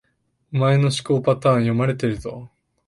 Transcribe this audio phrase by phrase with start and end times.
[0.51, 2.49] お前の思考パターン、読まれてるぞ